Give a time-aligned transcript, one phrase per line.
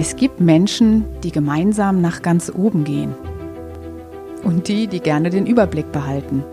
[0.00, 3.16] Es gibt Menschen, die gemeinsam nach ganz oben gehen.
[4.44, 6.44] Und die, die gerne den Überblick behalten.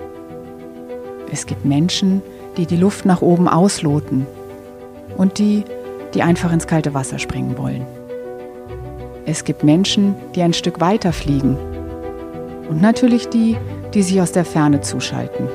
[1.31, 2.23] Es gibt Menschen,
[2.57, 4.25] die die Luft nach oben ausloten.
[5.15, 5.63] Und die,
[6.15, 7.85] die einfach ins kalte Wasser springen wollen.
[9.27, 11.55] Es gibt Menschen, die ein Stück weiter fliegen.
[12.67, 13.57] Und natürlich die,
[13.93, 15.47] die sich aus der Ferne zuschalten.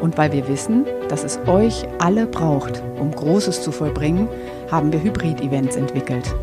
[0.00, 4.26] Und weil wir wissen, dass es euch alle braucht, um Großes zu vollbringen,
[4.72, 6.34] haben wir Hybrid-Events entwickelt.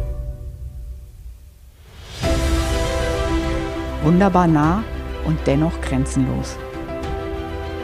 [4.06, 4.84] Wunderbar nah
[5.26, 6.56] und dennoch grenzenlos.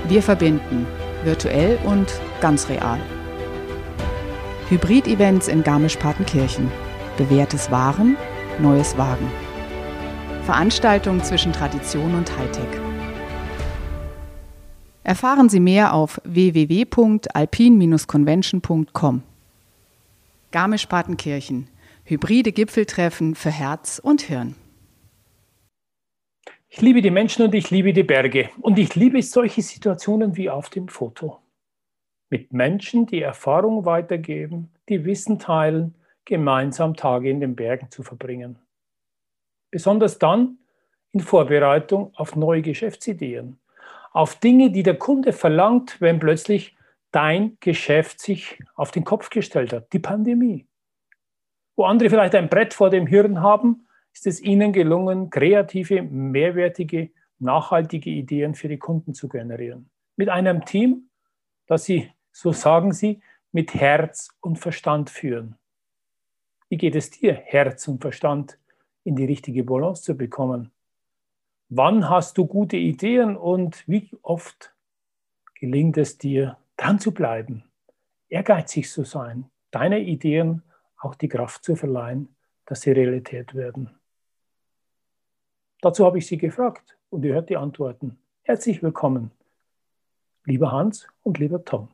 [0.08, 0.86] Wir verbinden
[1.23, 3.00] virtuell und ganz real.
[4.69, 6.72] Hybrid-Events in Garmisch-Partenkirchen.
[7.17, 8.17] Bewährtes Waren,
[8.59, 9.31] neues Wagen.
[10.45, 12.69] Veranstaltungen zwischen Tradition und Hightech.
[15.03, 19.23] Erfahren Sie mehr auf www.alpin-convention.com.
[20.52, 21.67] Garmisch-Partenkirchen.
[22.03, 24.53] Hybride Gipfeltreffen für Herz und Hirn.
[26.73, 28.50] Ich liebe die Menschen und ich liebe die Berge.
[28.61, 31.41] Und ich liebe solche Situationen wie auf dem Foto.
[32.30, 38.58] Mit Menschen, die Erfahrung weitergeben, die Wissen teilen, gemeinsam Tage in den Bergen zu verbringen.
[39.69, 40.59] Besonders dann
[41.11, 43.59] in Vorbereitung auf neue Geschäftsideen,
[44.14, 46.77] auf Dinge, die der Kunde verlangt, wenn plötzlich
[47.11, 50.66] dein Geschäft sich auf den Kopf gestellt hat, die Pandemie.
[51.75, 57.11] Wo andere vielleicht ein Brett vor dem Hirn haben, ist es Ihnen gelungen, kreative, mehrwertige,
[57.39, 59.89] nachhaltige Ideen für die Kunden zu generieren.
[60.16, 61.10] Mit einem Team,
[61.67, 65.55] das Sie, so sagen Sie, mit Herz und Verstand führen.
[66.70, 68.58] Wie geht es dir, Herz und Verstand
[69.04, 70.72] in die richtige Balance zu bekommen?
[71.70, 74.73] Wann hast du gute Ideen und wie oft
[75.55, 77.64] gelingt es dir, dran zu bleiben,
[78.30, 80.64] ehrgeizig zu sein, deine Ideen
[80.98, 82.36] auch die Kraft zu verleihen,
[82.66, 84.01] dass sie Realität werden?
[85.81, 88.19] Dazu habe ich Sie gefragt und ihr hört die Antworten.
[88.43, 89.31] Herzlich willkommen,
[90.45, 91.89] lieber Hans und lieber Tom.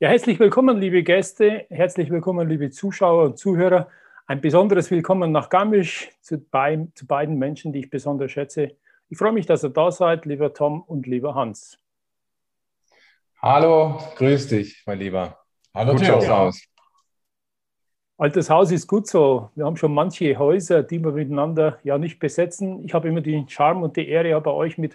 [0.00, 3.88] Ja, herzlich willkommen, liebe Gäste, herzlich willkommen, liebe Zuschauer und Zuhörer.
[4.26, 8.76] Ein besonderes Willkommen nach Garmisch zu, bei, zu beiden Menschen, die ich besonders schätze.
[9.10, 11.78] Ich freue mich, dass ihr da seid, lieber Tom und lieber Hans.
[13.42, 15.38] Hallo, grüß dich, mein Lieber.
[15.74, 16.50] Hallo, Theo.
[18.22, 19.50] Altes Haus ist gut so.
[19.56, 22.84] Wir haben schon manche Häuser, die wir miteinander ja nicht besetzen.
[22.84, 24.94] Ich habe immer den Charme und die Ehre, bei euch mit,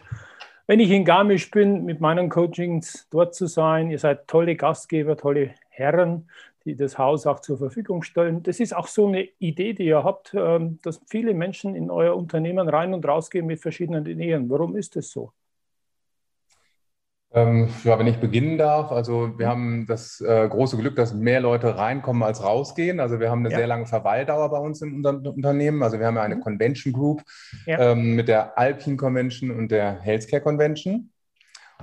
[0.66, 3.92] wenn ich in Garmisch bin, mit meinen Coachings dort zu sein.
[3.92, 6.30] Ihr seid tolle Gastgeber, tolle Herren,
[6.64, 8.44] die das Haus auch zur Verfügung stellen.
[8.44, 12.16] Das ist auch so eine Idee, die ihr habt, ähm, dass viele Menschen in euer
[12.16, 14.50] Unternehmen rein und rausgehen mit verschiedenen Ideen.
[14.50, 15.34] Warum ist das so?
[17.38, 21.40] Ähm, ja, wenn ich beginnen darf, also wir haben das äh, große Glück, dass mehr
[21.40, 23.00] Leute reinkommen als rausgehen.
[23.00, 23.58] Also wir haben eine ja.
[23.58, 25.84] sehr lange Verweildauer bei uns im Unter Unternehmen.
[25.84, 26.42] Also wir haben ja eine mhm.
[26.42, 27.22] Convention Group
[27.68, 27.92] ja.
[27.92, 31.12] ähm, mit der Alpine Convention und der Healthcare Convention.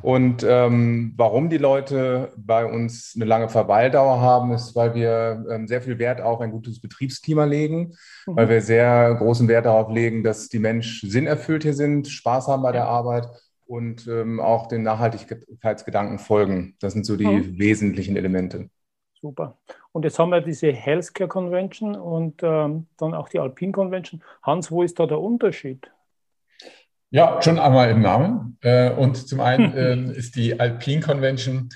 [0.03, 5.69] Und ähm, warum die Leute bei uns eine lange Verweildauer haben, ist, weil wir ähm,
[5.69, 7.95] sehr viel Wert auf ein gutes Betriebsklima legen,
[8.27, 8.37] mhm.
[8.37, 12.63] weil wir sehr großen Wert darauf legen, dass die Menschen sinnerfüllt hier sind, Spaß haben
[12.63, 13.29] bei der Arbeit
[13.75, 16.77] und ähm, auch den Nachhaltigkeitsgedanken folgen.
[16.79, 17.59] Das sind so die mhm.
[17.59, 18.71] wesentlichen Elemente.
[19.21, 19.59] Super.
[19.91, 24.23] Und jetzt haben wir diese Healthcare Convention und ähm, dann auch die Alpine Convention.
[24.43, 25.91] Hans, wo ist da der Unterschied?
[27.11, 28.59] Ja, schon einmal im Namen.
[28.63, 29.73] Äh, und zum einen
[30.13, 31.69] äh, ist die Alpine Convention,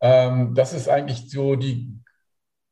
[0.00, 2.00] ähm, das ist eigentlich so die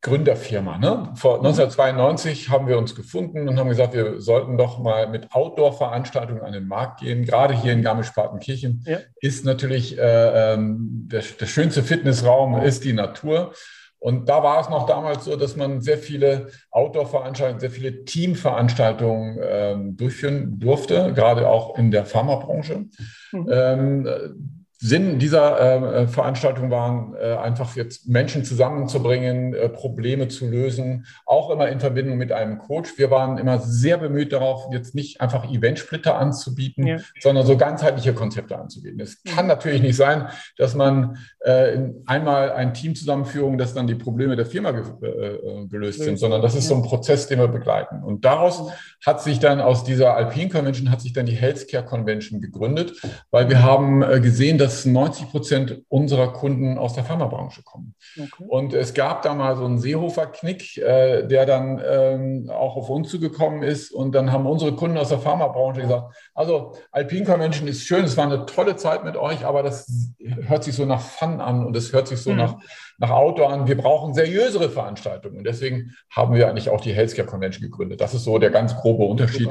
[0.00, 0.78] Gründerfirma.
[0.78, 1.10] Ne?
[1.16, 6.42] Vor 1992 haben wir uns gefunden und haben gesagt, wir sollten doch mal mit Outdoor-Veranstaltungen
[6.42, 7.24] an den Markt gehen.
[7.24, 8.98] Gerade hier in Garmisch-Partenkirchen ja.
[9.20, 13.52] ist natürlich äh, ähm, der, der schönste Fitnessraum ist die Natur.
[14.00, 19.38] Und da war es noch damals so, dass man sehr viele Outdoor-Veranstaltungen, sehr viele Teamveranstaltungen
[19.42, 22.84] ähm, durchführen durfte, gerade auch in der Pharmabranche.
[23.32, 23.48] Mhm.
[23.50, 31.06] Ähm, Sinn dieser äh, Veranstaltung waren, äh, einfach jetzt Menschen zusammenzubringen, äh, Probleme zu lösen,
[31.26, 32.96] auch immer in Verbindung mit einem Coach.
[32.96, 36.98] Wir waren immer sehr bemüht darauf, jetzt nicht einfach Eventsplitter anzubieten, ja.
[37.20, 39.00] sondern so ganzheitliche Konzepte anzubieten.
[39.00, 41.76] Es kann natürlich nicht sein, dass man äh,
[42.06, 46.40] einmal ein Team zusammenführung, dass dann die Probleme der Firma ge äh, gelöst sind, sondern
[46.40, 48.04] das ist so ein Prozess, den wir begleiten.
[48.04, 48.70] Und daraus
[49.04, 52.92] hat sich dann aus dieser Alpine Convention hat sich dann die Healthcare Convention gegründet,
[53.32, 57.94] weil wir haben äh, gesehen, dass dass 90 Prozent unserer Kunden aus der Pharmabranche kommen.
[58.18, 58.44] Okay.
[58.46, 63.08] Und es gab da mal so einen Seehofer-Knick, äh, der dann ähm, auch auf uns
[63.08, 63.90] zugekommen ist.
[63.92, 68.18] Und dann haben unsere Kunden aus der Pharmabranche gesagt, also Alpine Convention ist schön, es
[68.18, 70.12] war eine tolle Zeit mit euch, aber das
[70.46, 72.36] hört sich so nach Fun an und es hört sich so mhm.
[72.36, 72.56] nach,
[72.98, 73.68] nach Outdoor an.
[73.68, 75.38] Wir brauchen seriösere Veranstaltungen.
[75.38, 78.02] Und deswegen haben wir eigentlich auch die Healthcare Convention gegründet.
[78.02, 79.48] Das ist so der ganz grobe Unterschied.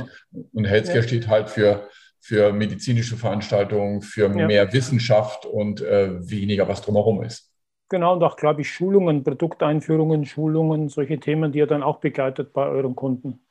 [0.53, 1.03] Und Healthcare ja.
[1.03, 1.89] steht halt für
[2.27, 4.45] für medizinische Veranstaltungen, für ja.
[4.47, 7.53] mehr Wissenschaft und äh, weniger, was drumherum ist.
[7.87, 12.51] Genau, und auch, glaube ich, Schulungen, Produkteinführungen, Schulungen, solche Themen, die ihr dann auch begleitet
[12.51, 13.46] bei euren Kunden.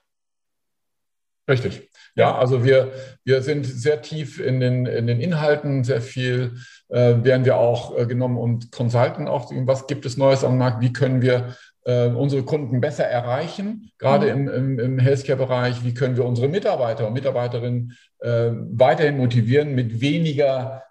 [1.49, 1.91] Richtig.
[2.17, 2.93] Ja, also wir,
[3.25, 6.57] wir sind sehr tief in den, in den Inhalten, sehr viel
[6.89, 10.81] äh, werden wir auch äh, genommen und consulten auch, was gibt es Neues am Markt,
[10.81, 11.55] wie können wir
[11.85, 14.49] äh, unsere Kunden besser erreichen, gerade mhm.
[14.49, 20.01] im, im, im Healthcare-Bereich, wie können wir unsere Mitarbeiter und Mitarbeiterinnen äh, weiterhin motivieren mit
[20.01, 20.83] weniger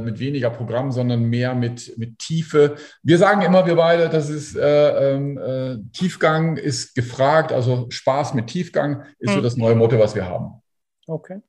[0.00, 2.76] mit weniger Programm, sondern mehr mit, mit Tiefe.
[3.02, 8.34] Wir sagen immer, wir beide, das ist äh, ähm, äh, Tiefgang ist gefragt, also Spaß
[8.34, 9.36] mit Tiefgang ist mhm.
[9.36, 10.62] so das neue Motto, was wir haben.
[11.06, 11.40] Okay.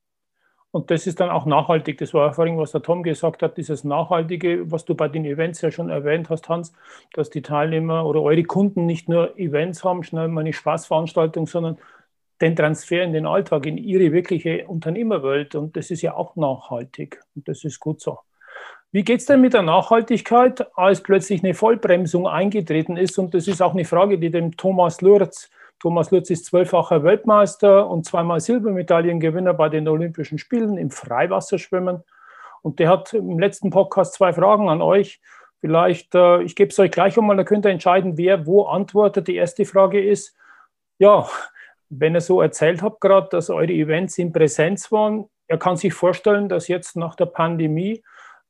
[0.72, 2.00] Und das ist dann auch nachhaltig.
[2.00, 5.62] Das war vorhin, was der Tom gesagt hat, dieses Nachhaltige, was du bei den Events
[5.62, 6.74] ja schon erwähnt hast, Hans,
[7.14, 11.78] dass die Teilnehmer oder eure Kunden nicht nur Events haben, schnell mal eine Spaßveranstaltung, sondern
[12.42, 15.56] den Transfer in den Alltag, in ihre wirkliche Unternehmerwelt.
[15.56, 17.22] Und das ist ja auch nachhaltig.
[17.36, 18.20] Und das ist gut so.
[18.92, 23.18] Wie geht es denn mit der Nachhaltigkeit, als plötzlich eine Vollbremsung eingetreten ist?
[23.18, 25.50] Und das ist auch eine Frage, die dem Thomas Lürz
[25.84, 32.06] Thomas Lutz ist zwölffacher Weltmeister und zweimal Silbermedaillengewinner bei den Olympischen Spielen im Freiwasserschwimmen.
[32.62, 35.20] Und der hat im letzten Podcast zwei Fragen an euch.
[35.60, 39.28] Vielleicht, äh, ich gebe es euch gleich einmal, da könnt ihr entscheiden, wer wo antwortet.
[39.28, 40.38] Die erste Frage ist,
[41.00, 41.28] ja,
[41.90, 45.94] wenn ihr so erzählt habt gerade, dass eure Events in Präsenz waren, er kann sich
[45.94, 48.04] vorstellen, dass jetzt nach der Pandemie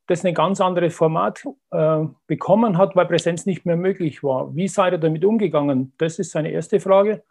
[0.07, 4.53] das ein ganz anderes Format äh, bekommen hat, weil Präsenz nicht mehr möglich war.
[4.55, 5.93] Wie seid ihr damit umgegangen?
[5.97, 7.23] Das ist seine erste Frage.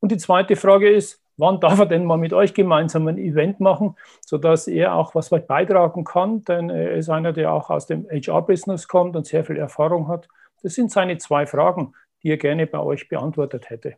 [0.00, 3.60] Und die zweite Frage ist, wann darf er denn mal mit euch gemeinsam ein Event
[3.60, 6.44] machen, sodass er auch was beitragen kann?
[6.44, 10.28] Denn er ist einer, der auch aus dem HR-Business kommt und sehr viel Erfahrung hat.
[10.62, 13.96] Das sind seine zwei Fragen, die er gerne bei euch beantwortet hätte.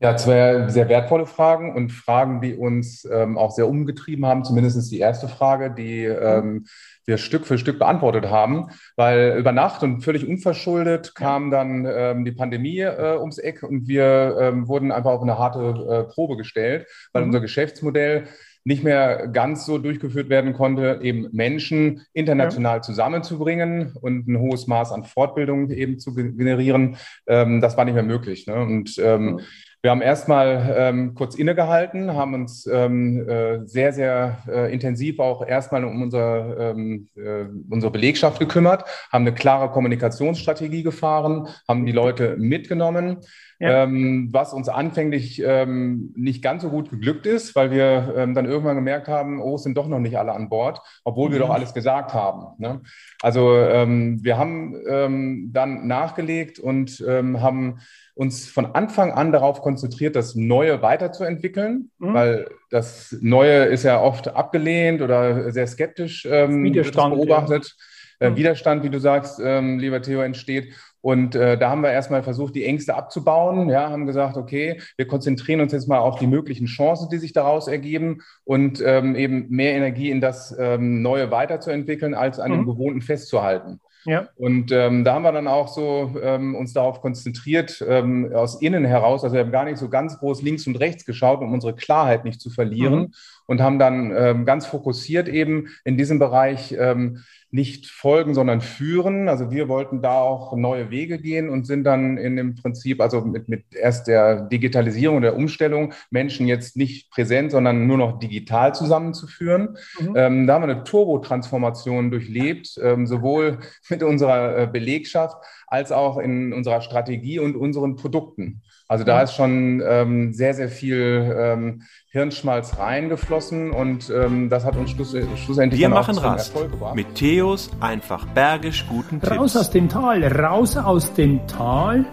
[0.00, 4.44] Ja, zwei sehr wertvolle Fragen und Fragen, die uns ähm, auch sehr umgetrieben haben.
[4.44, 6.66] Zumindest die erste Frage, die ähm,
[7.04, 12.24] wir Stück für Stück beantwortet haben, weil über Nacht und völlig unverschuldet kam dann ähm,
[12.24, 16.36] die Pandemie äh, ums Eck und wir ähm, wurden einfach auf eine harte äh, Probe
[16.36, 17.30] gestellt, weil mhm.
[17.30, 18.28] unser Geschäftsmodell
[18.64, 22.82] nicht mehr ganz so durchgeführt werden konnte, eben Menschen international ja.
[22.82, 26.98] zusammenzubringen und ein hohes Maß an Fortbildung eben zu generieren.
[27.26, 28.46] Ähm, das war nicht mehr möglich.
[28.46, 28.60] Ne?
[28.60, 29.40] Und ähm, mhm.
[29.80, 35.46] Wir haben erstmal ähm, kurz innegehalten, haben uns ähm, äh, sehr, sehr äh, intensiv auch
[35.46, 41.92] erstmal um unser, ähm, äh, unsere Belegschaft gekümmert, haben eine klare Kommunikationsstrategie gefahren, haben die
[41.92, 43.18] Leute mitgenommen.
[43.60, 43.82] Ja.
[43.82, 48.46] Ähm, was uns anfänglich ähm, nicht ganz so gut geglückt ist, weil wir ähm, dann
[48.46, 51.32] irgendwann gemerkt haben, oh, es sind doch noch nicht alle an Bord, obwohl mhm.
[51.32, 52.54] wir doch alles gesagt haben.
[52.58, 52.80] Ne?
[53.20, 57.80] Also ähm, wir haben ähm, dann nachgelegt und ähm, haben
[58.18, 62.14] uns von Anfang an darauf konzentriert, das Neue weiterzuentwickeln, mhm.
[62.14, 67.76] weil das Neue ist ja oft abgelehnt oder sehr skeptisch ähm, Widerstand, beobachtet.
[68.20, 68.26] Ja.
[68.26, 68.36] Äh, mhm.
[68.36, 70.74] Widerstand, wie du sagst, ähm, lieber Theo, entsteht.
[71.00, 73.68] Und äh, da haben wir erstmal versucht, die Ängste abzubauen.
[73.68, 77.32] Ja, haben gesagt, okay, wir konzentrieren uns jetzt mal auf die möglichen Chancen, die sich
[77.32, 82.56] daraus ergeben und ähm, eben mehr Energie in das ähm, Neue weiterzuentwickeln, als an mhm.
[82.56, 83.78] dem Gewohnten festzuhalten.
[84.08, 84.28] Ja.
[84.36, 88.86] Und ähm, da haben wir dann auch so ähm, uns darauf konzentriert, ähm, aus innen
[88.86, 91.74] heraus, also wir haben gar nicht so ganz groß links und rechts geschaut, um unsere
[91.74, 93.12] Klarheit nicht zu verlieren mhm.
[93.48, 99.28] Und haben dann ähm, ganz fokussiert eben in diesem Bereich ähm, nicht folgen, sondern führen.
[99.28, 103.22] Also wir wollten da auch neue Wege gehen und sind dann in dem Prinzip, also
[103.22, 108.74] mit, mit erst der Digitalisierung, der Umstellung, Menschen jetzt nicht präsent, sondern nur noch digital
[108.74, 109.78] zusammenzuführen.
[109.98, 110.14] Mhm.
[110.14, 115.36] Ähm, da haben wir eine Turbo-Transformation durchlebt, ähm, sowohl mit unserer äh, Belegschaft
[115.66, 118.60] als auch in unserer Strategie und unseren Produkten.
[118.90, 124.76] Also da ist schon ähm, sehr, sehr viel ähm, Hirnschmalz reingeflossen und ähm, das hat
[124.76, 126.54] uns schluss, schlussendlich Wir machen Rast
[126.94, 129.36] mit Theos einfach bergisch guten Tipps.
[129.36, 132.06] Raus aus dem Tal, raus aus dem Tal.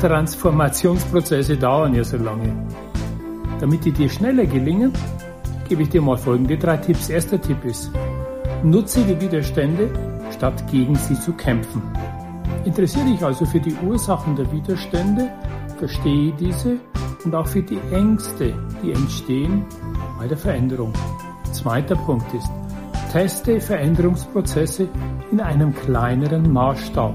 [0.00, 2.56] Transformationsprozesse dauern ja so lange.
[3.60, 4.92] Damit die dir schneller gelingen,
[5.68, 7.08] gebe ich dir mal folgende drei Tipps.
[7.08, 7.88] Erster Tipp ist,
[8.64, 9.88] nutze die Widerstände,
[10.32, 11.82] statt gegen sie zu kämpfen.
[12.64, 15.30] Interessiere dich also für die Ursachen der Widerstände,
[15.80, 16.78] verstehe diese
[17.24, 19.64] und auch für die Ängste, die entstehen
[20.18, 20.92] bei der Veränderung.
[21.52, 22.50] Zweiter Punkt ist,
[23.10, 24.88] teste Veränderungsprozesse
[25.32, 27.14] in einem kleineren Maßstab.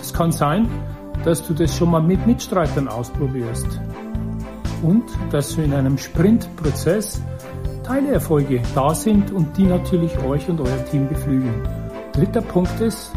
[0.00, 0.68] Es kann sein,
[1.24, 3.80] dass du das schon mal mit Mitstreitern ausprobierst
[4.82, 7.20] und dass du in einem Sprintprozess
[7.82, 11.68] Teilerfolge da sind und die natürlich euch und euer Team beflügeln.
[12.12, 13.12] Dritter Punkt ist,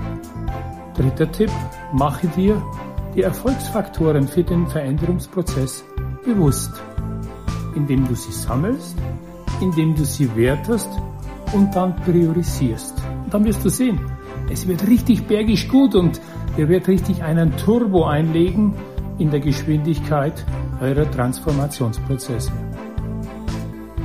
[0.96, 1.52] dritter Tipp,
[1.94, 2.62] mache dir
[3.16, 5.86] die Erfolgsfaktoren für den Veränderungsprozess
[6.26, 6.72] bewusst,
[7.76, 8.98] indem du sie sammelst,
[9.62, 10.90] indem du sie wertest
[11.54, 12.96] und dann priorisierst.
[13.26, 14.00] Und dann wirst du sehen,
[14.52, 16.20] es wird richtig bergisch gut und
[16.58, 18.74] ihr werdet richtig einen Turbo einlegen
[19.20, 20.46] in der Geschwindigkeit
[20.82, 22.52] eurer Transformationsprozesse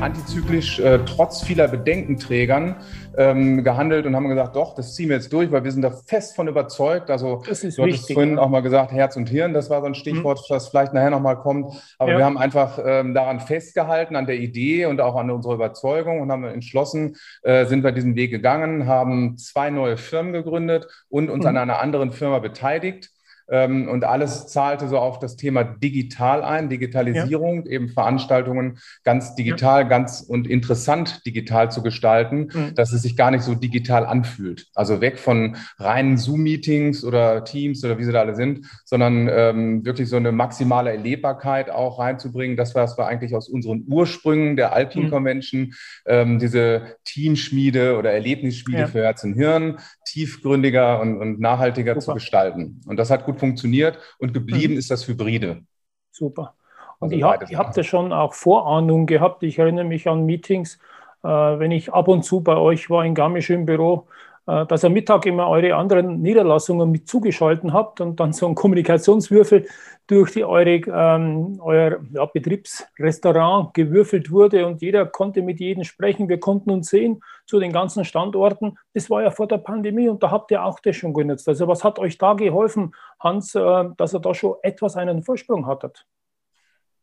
[0.00, 2.76] antizyklisch äh, trotz vieler Bedenkenträgern
[3.17, 5.90] ähm, gehandelt und haben gesagt, doch, das ziehen wir jetzt durch, weil wir sind da
[5.90, 7.11] fest von überzeugt.
[7.11, 8.43] Also das ist du wichtig, hattest vorhin ja.
[8.43, 10.55] auch mal gesagt, Herz und Hirn, das war so ein Stichwort, mhm.
[10.55, 11.73] das vielleicht nachher nochmal kommt.
[11.99, 12.19] Aber ja.
[12.19, 16.31] wir haben einfach ähm, daran festgehalten, an der Idee und auch an unserer Überzeugung und
[16.31, 21.43] haben entschlossen, äh, sind wir diesen Weg gegangen, haben zwei neue Firmen gegründet und uns
[21.43, 21.49] mhm.
[21.49, 23.11] an einer anderen Firma beteiligt.
[23.50, 27.73] Ähm, und alles zahlte so auf das Thema digital ein, Digitalisierung, ja.
[27.73, 29.88] eben Veranstaltungen ganz digital, ja.
[29.88, 32.75] ganz und interessant digital zu gestalten, mhm.
[32.75, 34.67] dass es sich gar nicht so digital anfühlt.
[34.75, 39.85] Also weg von reinen Zoom-Meetings oder Teams oder wie sie da alle sind, sondern ähm,
[39.85, 42.57] wirklich so eine maximale Erlebbarkeit auch reinzubringen.
[42.57, 45.11] Das war, was wir eigentlich aus unseren Ursprüngen der Alpine mhm.
[45.11, 45.75] Convention,
[46.07, 48.87] ähm, diese Teamschmiede oder Erlebnisschmiede ja.
[48.87, 52.05] für Herz und Hirn, tiefgründiger und, und nachhaltiger Super.
[52.05, 52.81] zu gestalten.
[52.87, 54.78] Und das hat gut funktioniert und geblieben mhm.
[54.78, 55.62] ist das Hybride.
[56.11, 56.54] Super.
[56.99, 59.42] Und also ihr, habt, ihr habt ja schon auch Vorahnung gehabt.
[59.42, 60.78] Ich erinnere mich an Meetings,
[61.23, 64.09] äh, wenn ich ab und zu bei euch war in Garmisch im Büro,
[64.49, 69.67] dass ihr Mittag immer eure anderen Niederlassungen mit zugeschalten habt und dann so ein Kommunikationswürfel
[70.07, 76.31] durch die, eure, ähm, euer ja, Betriebsrestaurant gewürfelt wurde und jeder konnte mit jedem sprechen.
[76.31, 78.78] Wir konnten uns sehen zu den ganzen Standorten.
[78.95, 81.47] Das war ja vor der Pandemie und da habt ihr auch das schon genutzt.
[81.47, 85.67] Also was hat euch da geholfen, Hans, äh, dass ihr da schon etwas einen Vorsprung
[85.67, 86.07] hattet?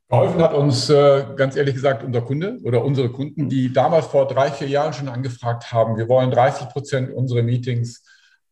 [0.07, 4.27] Geholfen hat uns, äh, ganz ehrlich gesagt, unser Kunde oder unsere Kunden, die damals vor
[4.27, 8.03] drei, vier Jahren schon angefragt haben, wir wollen 30 Prozent unserer Meetings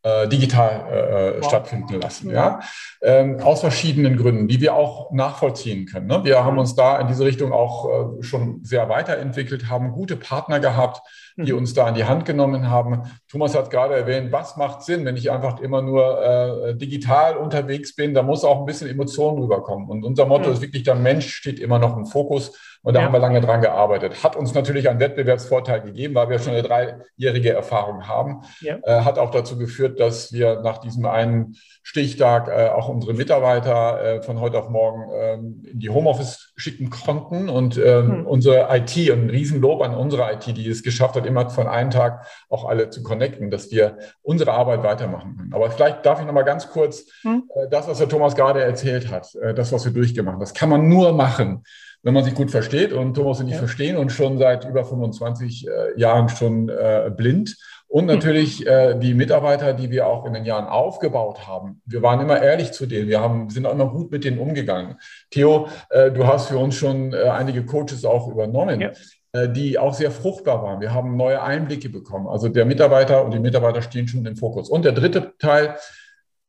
[0.03, 1.47] äh, digital äh, wow.
[1.47, 2.29] stattfinden lassen.
[2.29, 2.59] Ja?
[3.01, 6.07] Ähm, aus verschiedenen Gründen, die wir auch nachvollziehen können.
[6.07, 6.23] Ne?
[6.23, 10.59] Wir haben uns da in diese Richtung auch äh, schon sehr weiterentwickelt, haben gute Partner
[10.59, 11.01] gehabt,
[11.37, 11.59] die mhm.
[11.59, 13.03] uns da an die Hand genommen haben.
[13.29, 17.95] Thomas hat gerade erwähnt, was macht Sinn, wenn ich einfach immer nur äh, digital unterwegs
[17.95, 19.89] bin, da muss auch ein bisschen Emotion rüberkommen.
[19.89, 20.53] Und unser Motto mhm.
[20.53, 22.57] ist wirklich, der Mensch steht immer noch im Fokus.
[22.83, 23.05] Und da ja.
[23.05, 24.23] haben wir lange dran gearbeitet.
[24.23, 28.41] Hat uns natürlich einen Wettbewerbsvorteil gegeben, weil wir schon eine dreijährige Erfahrung haben.
[28.59, 28.77] Ja.
[28.83, 34.03] Äh, hat auch dazu geführt, dass wir nach diesem einen Stichtag äh, auch unsere Mitarbeiter
[34.03, 37.47] äh, von heute auf morgen ähm, in die Homeoffice schicken konnten.
[37.47, 38.27] Und ähm, hm.
[38.27, 41.89] unsere IT, und ein Riesenlob an unsere IT, die es geschafft hat, immer von einem
[41.89, 45.53] Tag auch alle zu connecten, dass wir unsere Arbeit weitermachen können.
[45.53, 47.49] Aber vielleicht darf ich noch mal ganz kurz hm.
[47.55, 50.53] äh, das, was der Thomas gerade erzählt hat, äh, das, was wir durchgemacht haben, das
[50.53, 51.63] kann man nur machen,
[52.03, 53.59] wenn man sich gut versteht und Thomas und ich ja.
[53.59, 57.57] verstehen und schon seit über 25 äh, Jahren schon äh, blind.
[57.87, 61.81] Und natürlich äh, die Mitarbeiter, die wir auch in den Jahren aufgebaut haben.
[61.85, 63.07] Wir waren immer ehrlich zu denen.
[63.07, 64.97] Wir haben, sind auch immer gut mit denen umgegangen.
[65.29, 68.81] Theo, äh, du hast für uns schon äh, einige Coaches auch übernommen.
[68.81, 68.91] Ja
[69.33, 70.79] äh, die auch sehr fruchtbar waren.
[70.79, 72.27] Wir haben neue Einblicke bekommen.
[72.27, 74.69] Also der Mitarbeiter und die Mitarbeiter stehen schon im Fokus.
[74.69, 75.75] Und der dritte Teil,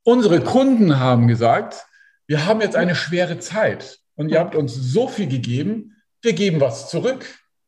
[0.02, 1.86] unsere Kunden haben gesagt,
[2.26, 6.60] wir haben jetzt eine schwere Zeit und ihr habt uns so viel gegeben, wir geben
[6.60, 7.26] was zurück.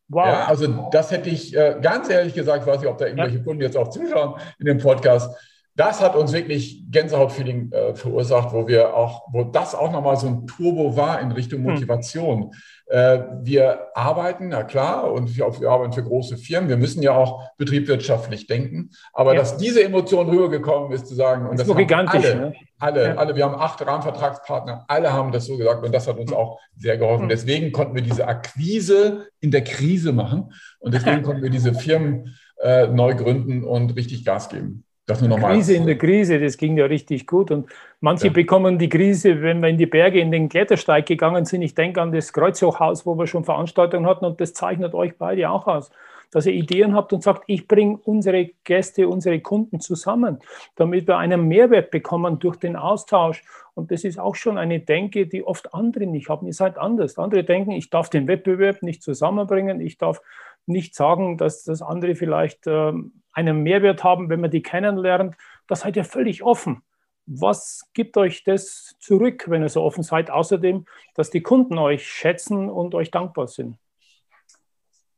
[0.09, 0.25] Wow.
[0.25, 3.37] Ja, also das hätte ich äh, ganz ehrlich gesagt, ich weiß nicht, ob da irgendwelche
[3.37, 3.43] ja.
[3.43, 5.35] Kunden jetzt auch zuschauen in dem Podcast.
[5.77, 10.25] Das hat uns wirklich Gänsehautfeeling äh, verursacht, wo wir auch, wo das auch nochmal so
[10.25, 11.73] ein Turbo war in Richtung hm.
[11.73, 12.41] Motivation.
[12.41, 12.51] Hm.
[12.87, 16.67] Äh, wir arbeiten, na klar, und wir, wir, arbeiten für große Firmen.
[16.67, 18.89] Wir müssen ja auch betriebswirtschaftlich denken.
[19.13, 19.39] Aber ja.
[19.39, 22.25] dass diese Emotion rübergekommen ist, zu sagen, und das, das ist gigantisch.
[22.25, 22.53] Alle, ne?
[22.79, 23.15] alle, ja.
[23.15, 26.37] alle, wir haben acht Rahmenvertragspartner, alle haben das so gesagt und das hat uns mhm.
[26.37, 27.25] auch sehr geholfen.
[27.25, 27.29] Mhm.
[27.29, 32.35] Deswegen konnten wir diese Akquise in der Krise machen und deswegen konnten wir diese Firmen
[32.63, 34.83] äh, neu gründen und richtig Gas geben.
[35.07, 35.53] Das nur nochmal.
[35.53, 37.49] Krise in der Krise, das ging ja richtig gut.
[37.49, 37.69] Und
[38.01, 38.33] manche ja.
[38.33, 41.61] bekommen die Krise, wenn wir in die Berge in den Klettersteig gegangen sind.
[41.61, 45.49] Ich denke an das Kreuzhochhaus, wo wir schon Veranstaltungen hatten und das zeichnet euch beide
[45.49, 45.91] auch aus.
[46.31, 50.39] Dass ihr Ideen habt und sagt, ich bringe unsere Gäste, unsere Kunden zusammen,
[50.75, 53.45] damit wir einen Mehrwert bekommen durch den Austausch.
[53.75, 56.47] Und das ist auch schon eine Denke, die oft andere nicht haben.
[56.47, 57.17] Ihr seid anders.
[57.17, 60.21] Andere denken, ich darf den Wettbewerb nicht zusammenbringen, ich darf
[60.67, 65.35] nicht sagen, dass das andere vielleicht ähm, einen Mehrwert haben, wenn man die kennenlernt.
[65.67, 66.83] Das seid ihr völlig offen.
[67.25, 70.29] Was gibt euch das zurück, wenn ihr so offen seid?
[70.29, 73.77] Außerdem, dass die Kunden euch schätzen und euch dankbar sind.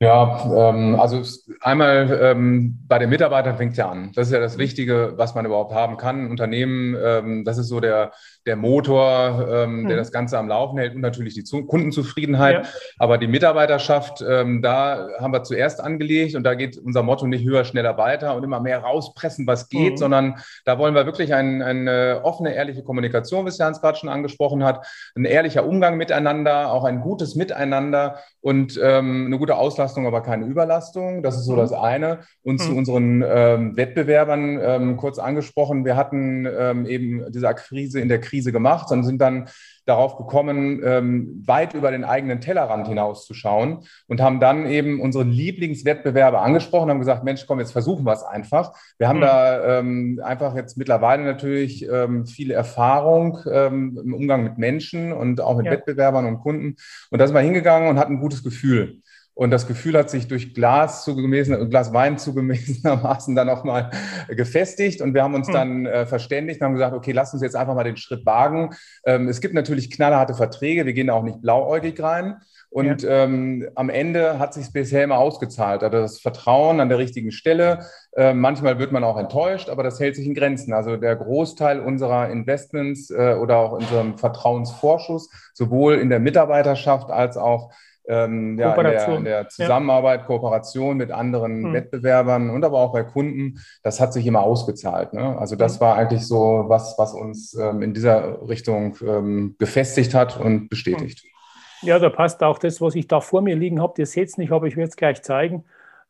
[0.01, 1.21] Ja, ähm, also
[1.59, 4.13] einmal ähm, bei den Mitarbeitern fängt es ja an.
[4.15, 6.29] Das ist ja das Wichtige, was man überhaupt haben kann.
[6.29, 8.13] Unternehmen, ähm, das ist so der,
[8.45, 9.87] der Motor, ähm, mhm.
[9.89, 12.63] der das Ganze am Laufen hält und natürlich die Zu Kundenzufriedenheit.
[12.65, 12.71] Ja.
[12.97, 17.43] Aber die Mitarbeiterschaft, ähm, da haben wir zuerst angelegt und da geht unser Motto nicht
[17.43, 19.97] höher, schneller weiter und immer mehr rauspressen, was geht, mhm.
[19.97, 24.07] sondern da wollen wir wirklich ein, eine offene, ehrliche Kommunikation, wie es Hans gerade schon
[24.07, 24.87] angesprochen hat,
[25.17, 30.45] ein ehrlicher Umgang miteinander, auch ein gutes Miteinander und ähm, eine gute Auslastung, aber keine
[30.45, 31.23] Überlastung.
[31.23, 31.57] Das ist so mhm.
[31.57, 32.19] das eine.
[32.43, 32.57] Und mhm.
[32.59, 38.21] zu unseren ähm, Wettbewerbern ähm, kurz angesprochen, wir hatten ähm, eben diese Krise in der
[38.21, 39.49] Krise gemacht und sind dann
[39.89, 46.39] darauf gekommen, ähm, weit über den eigenen Tellerrand hinauszuschauen und haben dann eben unsere Lieblingswettbewerbe
[46.39, 48.73] angesprochen, haben gesagt, Mensch, komm, jetzt versuchen wir es einfach.
[48.99, 49.21] Wir haben mhm.
[49.21, 55.41] da ähm, einfach jetzt mittlerweile natürlich ähm, viel Erfahrung ähm, im Umgang mit Menschen und
[55.41, 55.71] auch mit ja.
[55.71, 56.75] Wettbewerbern und Kunden.
[57.09, 59.01] Und da sind wir hingegangen und hatten ein gutes Gefühl.
[59.39, 63.89] Und das Gefühl hat sich durch Glas zugemessen, Glas Wein zugemessenermaßen dann auch mal
[64.27, 64.99] gefestigt.
[64.99, 65.53] Und wir haben uns hm.
[65.53, 68.71] dann äh, verständigt und haben gesagt, okay, lass uns jetzt einfach mal den Schritt wagen.
[69.05, 70.85] Ähm, es gibt natürlich knallharte Verträge.
[70.85, 72.35] Wir gehen da auch nicht blauäugig rein.
[72.69, 73.23] Und ja.
[73.23, 75.83] ähm, am Ende hat sich bisher immer ausgezahlt.
[75.83, 77.85] Also das Vertrauen an der richtigen Stelle.
[78.17, 80.73] Äh, manchmal wird man auch enttäuscht, aber das hält sich in Grenzen.
[80.73, 87.37] Also der Großteil unserer Investments äh, oder auch unserem Vertrauensvorschuss, sowohl in der Mitarbeiterschaft als
[87.37, 87.71] auch
[88.09, 90.25] ähm, ja, in, der, in der Zusammenarbeit, ja.
[90.25, 91.73] Kooperation mit anderen hm.
[91.73, 95.13] Wettbewerbern und aber auch bei Kunden, das hat sich immer ausgezahlt.
[95.13, 95.37] Ne?
[95.37, 95.81] Also das hm.
[95.81, 101.21] war eigentlich so was, was uns ähm, in dieser Richtung ähm, gefestigt hat und bestätigt.
[101.21, 101.87] Hm.
[101.87, 103.93] Ja, da passt auch das, was ich da vor mir liegen habe.
[103.99, 105.63] Ihr seht es nicht, aber ich werde es gleich zeigen.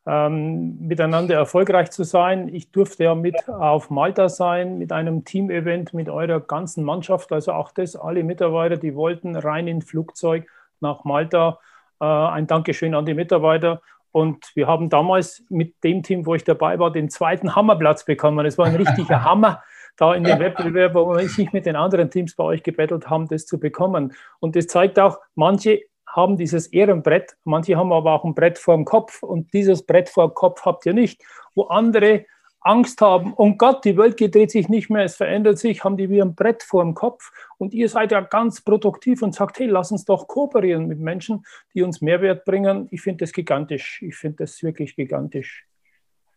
[0.08, 2.48] Ähm, miteinander erfolgreich zu sein.
[2.48, 7.32] Ich durfte ja mit auf Malta sein, mit einem Team-Event mit eurer ganzen Mannschaft.
[7.34, 10.48] Also auch das, alle Mitarbeiter, die wollten rein in Flugzeug
[10.80, 11.60] nach Malta
[12.06, 13.82] ein Dankeschön an die Mitarbeiter.
[14.12, 18.46] Und wir haben damals mit dem Team, wo ich dabei war, den zweiten Hammerplatz bekommen.
[18.46, 19.62] Es war ein richtiger Hammer,
[19.98, 23.28] da in den Wettbewerb, wo wir sich mit den anderen Teams bei euch gebettelt haben,
[23.28, 24.14] das zu bekommen.
[24.40, 28.76] Und das zeigt auch, manche haben dieses Ehrenbrett, manche haben aber auch ein Brett vor
[28.76, 31.22] dem Kopf und dieses Brett vor dem Kopf habt ihr nicht,
[31.54, 32.26] wo andere
[32.62, 36.10] Angst haben, oh Gott, die Welt dreht sich nicht mehr, es verändert sich, haben die
[36.10, 37.32] wie ein Brett vor dem Kopf.
[37.58, 41.46] Und ihr seid ja ganz produktiv und sagt, hey, lass uns doch kooperieren mit Menschen,
[41.74, 42.88] die uns Mehrwert bringen.
[42.92, 44.02] Ich finde das gigantisch.
[44.02, 45.66] Ich finde das wirklich gigantisch.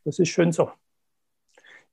[0.04, 0.70] Das ist schön so.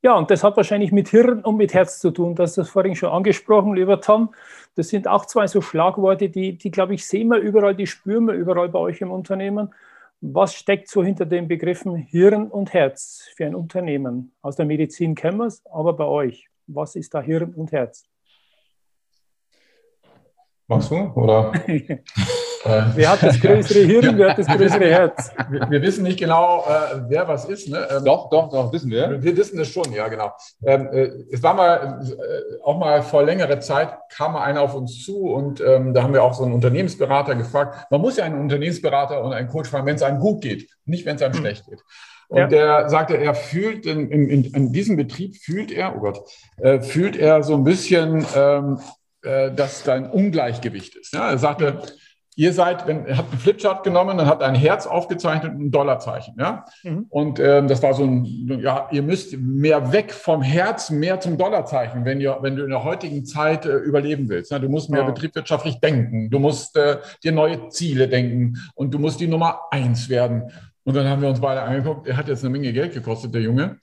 [0.01, 2.33] Ja, und das hat wahrscheinlich mit Hirn und mit Herz zu tun.
[2.33, 4.33] Das ist das vorhin schon angesprochen, lieber Tom.
[4.75, 8.25] Das sind auch zwei so Schlagworte, die, die glaube ich, sehen wir überall, die spüren
[8.27, 9.73] wir überall bei euch im Unternehmen.
[10.21, 14.33] Was steckt so hinter den Begriffen Hirn und Herz für ein Unternehmen?
[14.41, 18.03] Aus der Medizin kennen wir es, aber bei euch, was ist da Hirn und Herz?
[20.67, 20.97] Machst du?
[21.15, 21.53] Oder?
[22.63, 25.31] wer hat das größere Hirn, wer hat das größere Herz?
[25.49, 27.69] Wir, wir wissen nicht genau, äh, wer was ist.
[27.69, 27.87] Ne?
[27.89, 29.21] Ähm, doch, doch, doch, wissen wir.
[29.21, 30.31] Wir wissen es schon, ja, genau.
[30.65, 34.75] Ähm, äh, es war mal, äh, auch mal vor längerer Zeit kam mal einer auf
[34.75, 37.87] uns zu und ähm, da haben wir auch so einen Unternehmensberater gefragt.
[37.91, 41.05] Man muss ja einen Unternehmensberater und einen Coach fragen, wenn es einem gut geht, nicht
[41.05, 41.41] wenn es einem hm.
[41.41, 41.79] schlecht geht.
[42.27, 42.47] Und ja.
[42.47, 46.19] der sagte, er fühlt in, in, in, diesem Betrieb fühlt er, oh Gott,
[46.57, 48.79] äh, fühlt er so ein bisschen ähm,
[49.21, 51.13] äh, dass da ein Ungleichgewicht ist.
[51.13, 51.81] Ja, er sagte,
[52.39, 55.71] ihr seid, wenn, er hat einen Flipchart genommen und hat ein Herz aufgezeichnet und ein
[55.71, 56.35] Dollarzeichen.
[56.39, 56.63] Ja?
[56.83, 57.05] Mhm.
[57.09, 58.23] Und ähm, das war so ein,
[58.61, 62.69] ja, ihr müsst mehr weg vom Herz, mehr zum Dollarzeichen, wenn, ihr, wenn du in
[62.69, 64.53] der heutigen Zeit äh, überleben willst.
[64.53, 64.61] Ne?
[64.61, 65.07] Du musst mehr ja.
[65.07, 70.07] betriebswirtschaftlich denken, du musst äh, dir neue Ziele denken und du musst die Nummer eins
[70.07, 70.49] werden.
[70.85, 73.41] Und dann haben wir uns beide angeguckt, er hat jetzt eine Menge Geld gekostet, der
[73.41, 73.79] Junge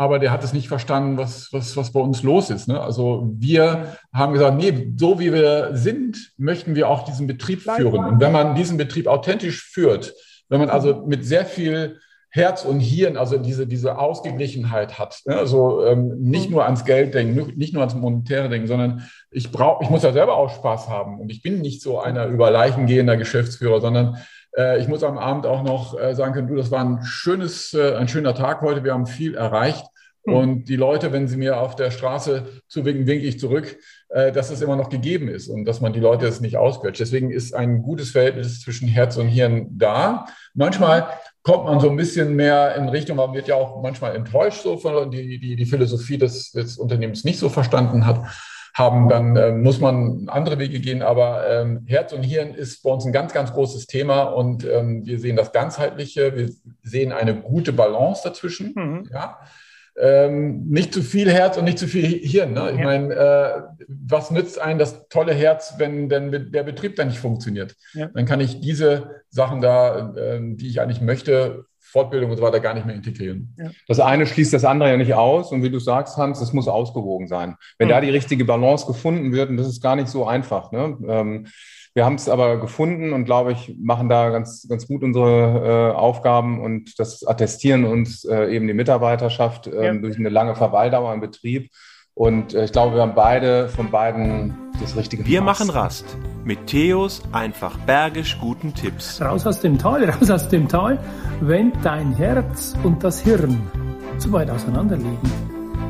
[0.00, 2.68] aber der hat es nicht verstanden, was, was, was bei uns los ist.
[2.68, 2.80] Ne?
[2.80, 8.04] Also wir haben gesagt, nee, so wie wir sind, möchten wir auch diesen Betrieb führen.
[8.04, 10.14] Und wenn man diesen Betrieb authentisch führt,
[10.48, 11.98] wenn man also mit sehr viel
[12.30, 15.20] Herz und Hirn, also diese, diese Ausgeglichenheit hat.
[15.26, 15.34] Ne?
[15.34, 19.82] Also ähm, nicht nur ans Geld denken, nicht nur ans Monetäre denken, sondern ich brauche,
[19.82, 21.18] ich muss ja selber auch Spaß haben.
[21.18, 24.18] Und ich bin nicht so einer über Leichen gehender Geschäftsführer, sondern
[24.56, 27.74] äh, ich muss am Abend auch noch äh, sagen können, du, das war ein schönes,
[27.74, 28.84] äh, ein schöner Tag heute.
[28.84, 29.84] Wir haben viel erreicht.
[30.24, 30.34] Mhm.
[30.34, 33.76] Und die Leute, wenn sie mir auf der Straße zuwinken, winke ich zurück,
[34.10, 36.98] dass es immer noch gegeben ist und dass man die Leute es nicht ausquetscht.
[36.98, 40.24] Deswegen ist ein gutes Verhältnis zwischen Herz und Hirn da.
[40.54, 41.08] Manchmal
[41.42, 44.78] kommt man so ein bisschen mehr in Richtung, man wird ja auch manchmal enttäuscht, so
[44.78, 48.22] von die, die, die Philosophie des, des Unternehmens nicht so verstanden hat
[48.78, 51.02] haben, dann äh, muss man andere Wege gehen.
[51.02, 55.04] Aber ähm, Herz und Hirn ist bei uns ein ganz, ganz großes Thema und ähm,
[55.04, 56.50] wir sehen das Ganzheitliche, wir
[56.82, 58.72] sehen eine gute Balance dazwischen.
[58.74, 59.08] Mhm.
[59.12, 59.38] Ja
[60.00, 62.52] ähm, nicht zu viel Herz und nicht zu viel Hirn.
[62.52, 62.70] Ne?
[62.72, 62.84] Ich ja.
[62.84, 67.74] meine, äh, was nützt einem das tolle Herz, wenn denn der Betrieb dann nicht funktioniert?
[67.94, 68.06] Ja.
[68.14, 72.60] Dann kann ich diese Sachen da, äh, die ich eigentlich möchte, Fortbildung und so weiter
[72.60, 73.54] gar nicht mehr integrieren.
[73.58, 73.70] Ja.
[73.86, 75.52] Das eine schließt das andere ja nicht aus.
[75.52, 77.56] Und wie du sagst, Hans, es muss ausgewogen sein.
[77.78, 77.92] Wenn mhm.
[77.92, 80.72] da die richtige Balance gefunden wird, und das ist gar nicht so einfach.
[80.72, 80.98] Ne?
[81.08, 81.46] Ähm,
[81.94, 85.96] wir haben es aber gefunden und glaube ich, machen da ganz, ganz gut unsere äh,
[85.96, 89.94] Aufgaben und das attestieren uns äh, eben die Mitarbeiterschaft äh, ja.
[89.94, 91.70] durch eine lange Verweildauer im Betrieb.
[92.18, 95.24] Und äh, ich glaube, wir haben beide von beiden das richtige.
[95.24, 95.60] Wir Maß.
[95.60, 99.22] machen Rast mit Theos einfach bergisch guten Tipps.
[99.22, 100.98] Raus aus dem Tal, raus aus dem Tal,
[101.40, 103.60] wenn dein Herz und das Hirn
[104.18, 105.30] zu weit auseinander liegen.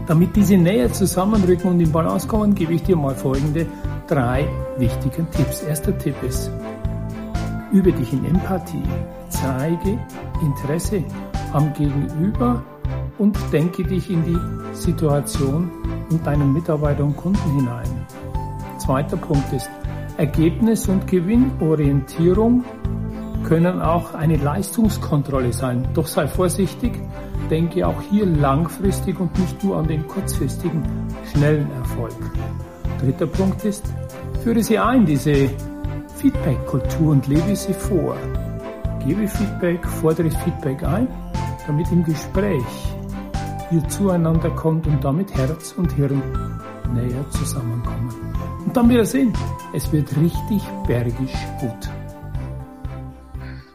[0.07, 3.67] Damit diese näher zusammenrücken und in Balance kommen, gebe ich dir mal folgende
[4.07, 5.63] drei wichtigen Tipps.
[5.63, 6.51] Erster Tipp ist,
[7.73, 8.83] übe dich in Empathie,
[9.31, 9.99] zeige
[10.43, 11.03] Interesse
[11.53, 12.63] am Gegenüber
[13.19, 14.39] und denke dich in die
[14.75, 15.71] Situation
[16.11, 18.07] und deinen Mitarbeiter und Kunden hinein.
[18.79, 19.69] Zweiter Punkt ist,
[20.17, 22.65] Ergebnis- und Gewinnorientierung
[23.45, 25.87] können auch eine Leistungskontrolle sein.
[25.95, 26.93] Doch sei vorsichtig,
[27.51, 30.83] denke auch hier langfristig und nicht nur an den kurzfristigen,
[31.33, 32.17] schnellen Erfolg.
[33.01, 33.85] Dritter Punkt ist,
[34.43, 35.51] führe sie ein, diese
[36.17, 38.17] Feedback-Kultur und lebe sie vor.
[39.07, 41.07] Gebe Feedback, fordere Feedback ein,
[41.67, 42.98] damit im Gespräch
[43.71, 46.23] ihr zueinander kommt und damit Herz und Hirn
[46.95, 48.13] näher zusammenkommen.
[48.65, 49.33] Und dann wird er sehen,
[49.75, 51.91] es wird richtig bergisch gut.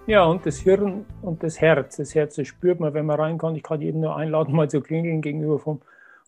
[0.08, 1.98] Ja, und das Hirn und das Herz.
[1.98, 3.56] Das Herz, das spürt man, wenn man reinkommt.
[3.56, 5.82] Ich kann jeden nur einladen, mal zu klingeln gegenüber vom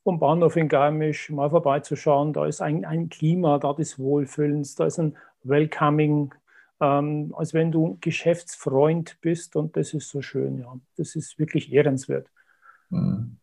[0.06, 2.32] vom Bahnhof in Garmisch mal vorbeizuschauen.
[2.32, 6.32] Da ist ein, ein Klima da des Wohlfühlens, da ist ein Welcoming,
[6.80, 10.78] ähm, als wenn du Geschäftsfreund bist und das ist so schön, ja.
[10.96, 12.28] Das ist wirklich ehrenswert.
[12.92, 13.38] Mhm.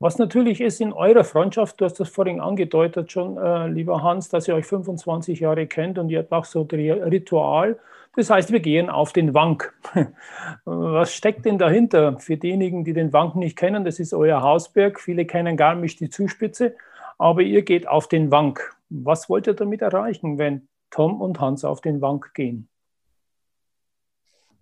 [0.00, 4.28] Was natürlich ist in eurer Freundschaft, du hast das vorhin angedeutet schon, äh, lieber Hans,
[4.28, 7.78] dass ihr euch 25 Jahre kennt und ihr habt auch so ein Ritual,
[8.18, 9.72] das heißt, wir gehen auf den Wank.
[10.64, 12.18] Was steckt denn dahinter?
[12.18, 14.98] Für diejenigen, die den Wank nicht kennen, das ist euer Hausberg.
[15.00, 16.74] Viele kennen gar nicht die Zuspitze,
[17.18, 18.76] aber ihr geht auf den Wank.
[18.90, 22.68] Was wollt ihr damit erreichen, wenn Tom und Hans auf den Wank gehen?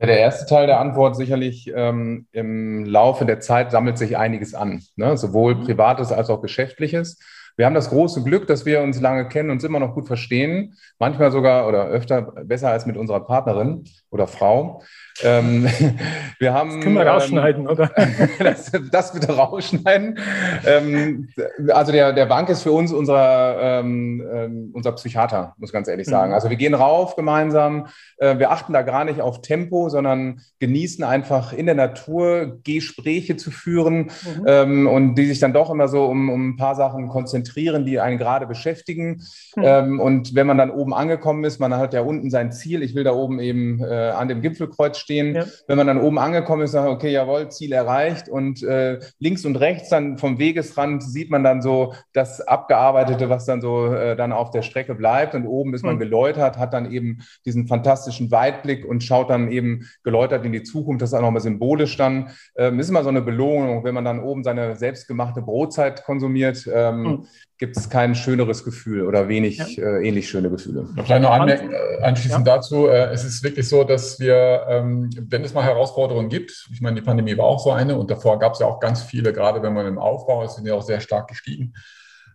[0.01, 4.83] Der erste Teil der Antwort sicherlich ähm, im Laufe der Zeit sammelt sich einiges an,
[4.97, 5.17] ne?
[5.17, 7.19] sowohl privates als auch geschäftliches.
[7.57, 10.75] Wir haben das große Glück, dass wir uns lange kennen, uns immer noch gut verstehen,
[10.99, 14.83] manchmal sogar oder öfter besser als mit unserer Partnerin oder Frau.
[15.23, 15.67] Ähm,
[16.39, 17.91] wir haben, das können wir rausschneiden, ähm, oder?
[18.39, 20.19] das, das, bitte rausschneiden.
[20.67, 21.29] Ähm,
[21.73, 25.89] also der, der Bank ist für uns unser, ähm, ähm, unser Psychiater, muss ich ganz
[25.89, 26.31] ehrlich sagen.
[26.31, 26.35] Mhm.
[26.35, 27.87] Also wir gehen rauf gemeinsam.
[28.19, 33.37] Äh, wir achten da gar nicht auf Tempo, sondern genießen einfach in der Natur Gespräche
[33.37, 34.45] zu führen mhm.
[34.47, 38.01] Ähm, und die sich dann doch immer so um, um ein paar Sachen konzentrieren, die
[38.01, 39.23] einen gerade beschäftigen.
[39.57, 40.01] Mhm.
[40.01, 42.83] und wenn man dann oben angekommen ist, man hat ja unten sein Ziel.
[42.83, 45.37] Ich will da oben eben äh, an dem Gipfelkreuz stehen.
[45.37, 45.45] Ja.
[45.69, 48.29] Wenn man dann oben angekommen ist, sagt, okay, jawohl, Ziel erreicht.
[48.29, 53.47] Und äh, links und rechts dann vom Wegesrand sieht man dann so das Abgearbeitete, was
[53.47, 55.35] dann so äh, dann auf der Strecke bleibt.
[55.35, 56.01] Und oben ist man mhm.
[56.01, 61.03] geläutert, hat dann eben diesen fantastischen Weitblick und schaut dann eben geläutert in die Zukunft.
[61.03, 62.31] Das ist auch nochmal symbolisch dann.
[62.57, 66.69] Ähm, ist immer so eine Belohnung, wenn man dann oben seine selbstgemachte Brotzeit konsumiert.
[66.73, 67.27] Ähm, mhm
[67.59, 69.85] gibt es kein schöneres Gefühl oder wenig ja.
[69.85, 70.88] äh, ähnlich schöne Gefühle.
[70.95, 72.57] Vielleicht noch anmerken, äh, anschließend ja.
[72.57, 74.96] dazu, äh, es ist wirklich so, dass wir, ähm,
[75.31, 78.39] wenn es mal Herausforderungen gibt, ich meine, die Pandemie war auch so eine und davor
[78.39, 80.83] gab es ja auch ganz viele, gerade wenn man im Aufbau ist, sind ja auch
[80.83, 81.75] sehr stark gestiegen.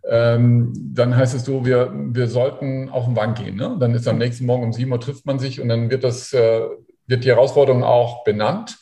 [0.10, 3.56] Ähm, dann heißt es so, wir, wir sollten auf den Wand gehen.
[3.56, 3.78] Ne?
[3.80, 6.34] Dann ist am nächsten Morgen um 7 Uhr trifft man sich und dann wird das,
[6.34, 6.62] äh,
[7.08, 8.80] wird die Herausforderung auch benannt.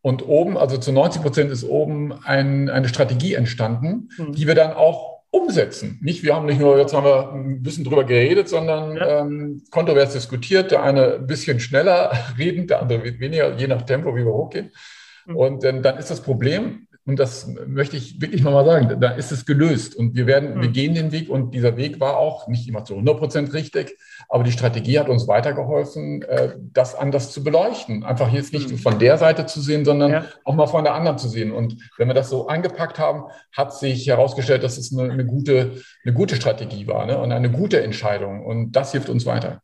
[0.00, 4.32] Und oben, also zu 90 Prozent ist oben ein, eine Strategie entstanden, mhm.
[4.32, 5.98] die wir dann auch umsetzen.
[6.02, 9.20] Nicht, wir haben nicht nur, jetzt haben wir ein bisschen drüber geredet, sondern ja.
[9.20, 10.70] ähm, kontrovers diskutiert.
[10.70, 14.72] Der eine ein bisschen schneller redend, der andere weniger, je nach Tempo, wie wir hochgehen.
[15.26, 15.36] Mhm.
[15.36, 19.32] Und ähm, dann ist das Problem, und das möchte ich wirklich nochmal sagen, da ist
[19.32, 19.96] es gelöst.
[19.96, 22.92] Und wir werden, wir gehen den Weg und dieser Weg war auch nicht immer zu
[22.92, 23.96] 100 Prozent richtig,
[24.28, 28.04] aber die Strategie hat uns weitergeholfen, äh, das anders zu beleuchten.
[28.04, 28.76] Einfach jetzt nicht mhm.
[28.76, 30.24] von der Seite zu sehen, sondern ja.
[30.44, 31.50] auch mal von der anderen zu sehen.
[31.50, 33.22] Und wenn wir das so angepackt haben,
[33.56, 37.16] hat sich herausgestellt, dass es eine, eine gute, eine gute Strategie war ne?
[37.16, 38.44] und eine gute Entscheidung.
[38.44, 39.62] Und das hilft uns weiter.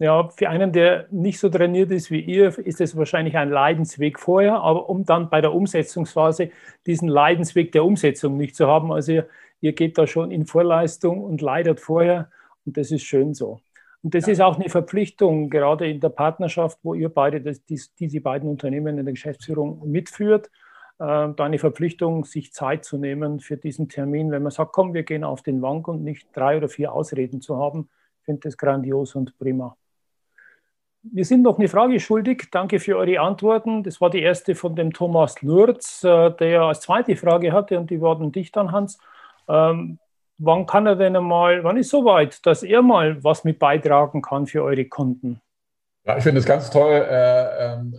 [0.00, 4.20] Ja, für einen, der nicht so trainiert ist wie ihr, ist es wahrscheinlich ein Leidensweg
[4.20, 6.50] vorher, aber um dann bei der Umsetzungsphase
[6.86, 8.92] diesen Leidensweg der Umsetzung nicht zu haben.
[8.92, 9.28] Also ihr,
[9.60, 12.30] ihr geht da schon in Vorleistung und leidet vorher
[12.64, 13.60] und das ist schön so.
[14.04, 14.32] Und das ja.
[14.32, 18.48] ist auch eine Verpflichtung, gerade in der Partnerschaft, wo ihr beide das, die, diese beiden
[18.48, 20.46] Unternehmen in der Geschäftsführung mitführt,
[21.00, 24.94] äh, da eine Verpflichtung, sich Zeit zu nehmen für diesen Termin, wenn man sagt, komm,
[24.94, 27.88] wir gehen auf den Wank und nicht drei oder vier Ausreden zu haben.
[28.20, 29.76] Ich finde das grandios und prima.
[31.02, 32.48] Wir sind noch eine Frage schuldig.
[32.50, 33.82] Danke für eure Antworten.
[33.82, 37.90] Das war die erste von dem Thomas Lürz, äh, der als zweite Frage hatte und
[37.90, 38.98] die war an dich dann, Hans.
[39.48, 39.98] Ähm,
[40.38, 44.46] wann kann er denn einmal, wann ist soweit, dass er mal was mit beitragen kann
[44.46, 45.40] für eure Kunden?
[46.04, 47.96] Ja, ich finde es ganz toll, äh, ähm,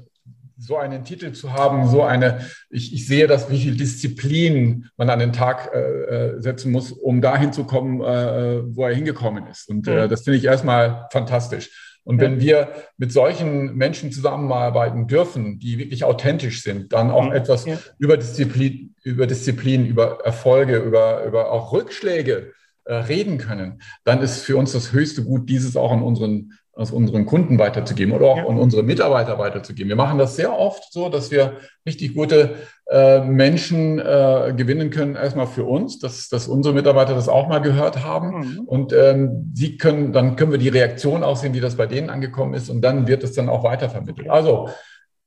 [0.57, 5.09] so einen Titel zu haben, so eine, ich, ich sehe das, wie viel Disziplin man
[5.09, 9.47] an den Tag äh, äh setzen muss, um dahin zu kommen, äh, wo er hingekommen
[9.47, 9.69] ist.
[9.69, 11.88] Und äh, das finde ich erstmal fantastisch.
[12.09, 17.65] Und wenn wir mit solchen Menschen zusammenarbeiten dürfen, die wirklich authentisch sind, dann auch etwas
[17.67, 17.77] ja.
[17.99, 22.51] über Disziplin, über Disziplin, über Erfolge, über, über auch Rückschläge
[22.85, 26.91] äh, reden können, dann ist für uns das höchste Gut, dieses auch an unseren aus
[26.91, 28.47] unseren Kunden weiterzugeben oder auch ja.
[28.47, 29.89] an unsere Mitarbeiter weiterzugeben.
[29.89, 32.55] Wir machen das sehr oft so, dass wir richtig gute
[32.89, 37.59] äh, Menschen äh, gewinnen können, erstmal für uns, dass, dass unsere Mitarbeiter das auch mal
[37.59, 38.39] gehört haben.
[38.39, 38.59] Mhm.
[38.65, 42.09] Und ähm, sie können, dann können wir die Reaktion auch sehen, wie das bei denen
[42.09, 44.29] angekommen ist und dann wird es dann auch weitervermittelt.
[44.29, 44.69] Also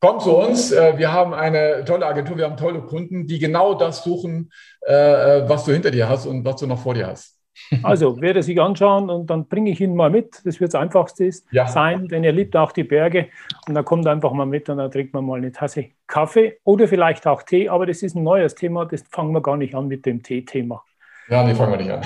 [0.03, 0.73] Kommt zu uns.
[0.73, 4.51] Äh, wir haben eine tolle Agentur, wir haben tolle Kunden, die genau das suchen,
[4.85, 7.39] äh, äh, was du hinter dir hast und was du noch vor dir hast.
[7.83, 10.41] Also, werde sich anschauen und dann bringe ich ihn mal mit.
[10.45, 11.67] Das wird das Einfachste ja.
[11.67, 13.29] sein, denn er liebt auch die Berge.
[13.67, 16.89] Und dann kommt einfach mal mit und dann trinkt man mal eine Tasse Kaffee oder
[16.89, 17.69] vielleicht auch Tee.
[17.69, 20.83] Aber das ist ein neues Thema, das fangen wir gar nicht an mit dem Tee-Thema.
[21.29, 22.03] Ja, nee, fangen wir nicht an.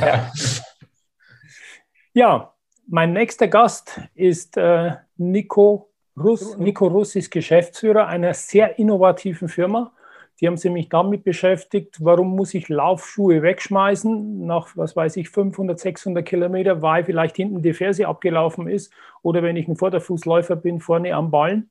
[0.00, 0.30] ja.
[2.14, 2.54] ja.
[2.88, 6.56] mein nächster Gast ist äh, Nico Russ.
[6.58, 9.92] Nico Russ ist Geschäftsführer einer sehr innovativen Firma
[10.40, 15.28] die haben sich mich damit beschäftigt, warum muss ich Laufschuhe wegschmeißen nach, was weiß ich,
[15.28, 20.56] 500, 600 Kilometer, weil vielleicht hinten die Ferse abgelaufen ist oder wenn ich ein Vorderfußläufer
[20.56, 21.70] bin, vorne am Ballen.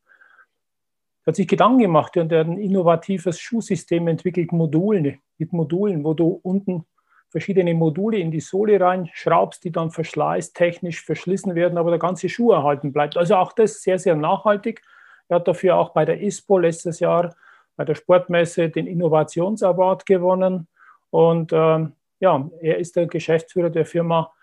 [1.26, 6.14] Hat sich Gedanken gemacht und er hat ein innovatives Schuhsystem entwickelt, Module, mit Modulen, wo
[6.14, 6.86] du unten
[7.30, 12.30] verschiedene Module in die Sohle reinschraubst, die dann verschleißt, technisch verschlissen werden, aber der ganze
[12.30, 13.18] Schuh erhalten bleibt.
[13.18, 14.82] Also auch das sehr, sehr nachhaltig.
[15.28, 17.36] Er hat dafür auch bei der ISPO letztes Jahr
[17.80, 20.68] bei der Sportmesse den Innovationsaward gewonnen.
[21.12, 24.34] Und ähm, ja, er ist der Geschäftsführer der Firma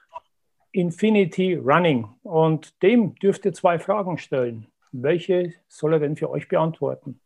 [0.72, 2.08] Infinity Running.
[2.22, 4.68] Und dem dürft ihr zwei Fragen stellen.
[4.90, 7.20] Welche soll er denn für euch beantworten?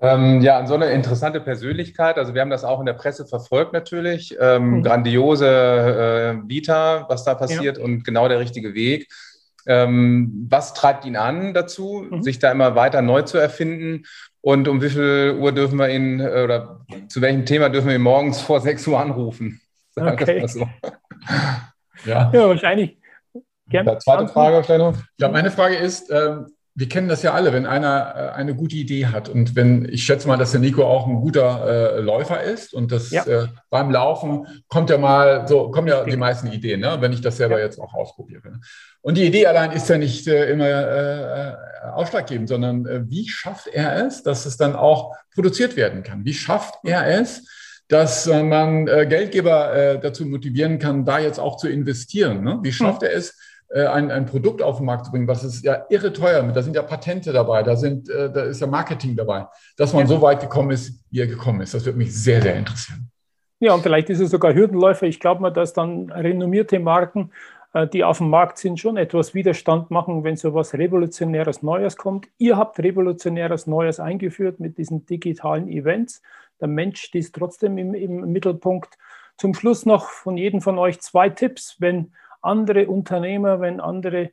[0.00, 2.16] Ähm, ja, so eine interessante Persönlichkeit.
[2.16, 4.34] Also wir haben das auch in der Presse verfolgt natürlich.
[4.40, 4.82] Ähm, mhm.
[4.84, 7.84] Grandiose äh, Vita, was da passiert ja.
[7.84, 9.12] und genau der richtige Weg.
[9.66, 12.22] Ähm, was treibt ihn an dazu, mhm.
[12.22, 14.04] sich da immer weiter neu zu erfinden?
[14.40, 17.94] Und um wie viel Uhr dürfen wir ihn äh, oder zu welchem Thema dürfen wir
[17.94, 19.60] ihn morgens vor 6 Uhr anrufen?
[19.90, 20.46] Sagen okay.
[20.46, 20.60] So.
[22.04, 22.30] ja.
[22.32, 22.98] ja, wahrscheinlich.
[23.68, 23.98] Gerne.
[23.98, 24.96] Zweite Frage vielleicht noch.
[25.18, 28.76] Ja, meine Frage ist, ähm, wir kennen das ja alle, wenn einer äh, eine gute
[28.76, 32.42] Idee hat und wenn, ich schätze mal, dass der Nico auch ein guter äh, Läufer
[32.42, 33.24] ist und das ja.
[33.26, 36.96] äh, beim Laufen kommt ja mal, so kommen ja die meisten Ideen, ne?
[37.00, 37.66] wenn ich das selber ja.
[37.66, 38.60] jetzt auch ausprobiere.
[39.02, 41.54] Und die Idee allein ist ja nicht äh, immer äh,
[41.92, 46.24] ausschlaggebend, sondern äh, wie schafft er es, dass es dann auch produziert werden kann?
[46.24, 47.46] Wie schafft er es,
[47.88, 52.42] dass man Geldgeber dazu motivieren kann, da jetzt auch zu investieren?
[52.42, 52.58] Ne?
[52.62, 53.08] Wie schafft hm.
[53.08, 56.12] er es, äh, ein, ein Produkt auf den Markt zu bringen, was ist ja irre
[56.12, 56.54] teuer mit.
[56.54, 59.46] Da sind ja Patente dabei, da, sind, äh, da ist ja Marketing dabei.
[59.76, 60.08] Dass man ja.
[60.08, 63.10] so weit gekommen ist, wie er gekommen ist, das würde mich sehr, sehr interessieren.
[63.60, 65.06] Ja, und vielleicht ist es sogar Hürdenläufer.
[65.06, 67.30] Ich glaube mal, dass dann renommierte Marken,
[67.72, 71.96] äh, die auf dem Markt sind, schon etwas Widerstand machen, wenn so etwas Revolutionäres Neues
[71.96, 72.26] kommt.
[72.38, 76.22] Ihr habt Revolutionäres Neues eingeführt mit diesen digitalen Events.
[76.60, 78.98] Der Mensch ist trotzdem im, im Mittelpunkt.
[79.38, 84.30] Zum Schluss noch von jedem von euch zwei Tipps, wenn andere Unternehmer, wenn andere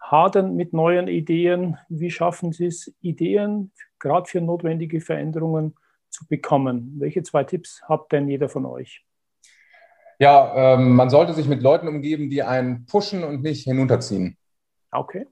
[0.00, 5.74] hadern mit neuen Ideen, wie schaffen sie es, Ideen gerade für notwendige Veränderungen
[6.08, 6.96] zu bekommen?
[6.98, 9.04] Welche zwei Tipps habt denn jeder von euch?
[10.18, 14.36] Ja, ähm, man sollte sich mit Leuten umgeben, die einen pushen und nicht hinunterziehen.
[14.90, 15.26] Okay.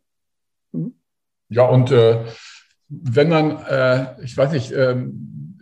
[0.72, 0.94] Mhm.
[1.48, 2.24] Ja, und äh,
[2.88, 4.96] wenn man, äh, ich weiß nicht, äh,